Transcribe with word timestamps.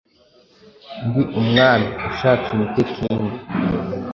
Ndi 1.05 1.21
Umwami 1.39 1.87
ushatse 2.09 2.47
unyite 2.51 2.81
kingi 2.93 3.37